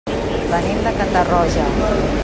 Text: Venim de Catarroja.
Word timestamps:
Venim 0.53 0.81
de 0.87 0.95
Catarroja. 1.03 1.69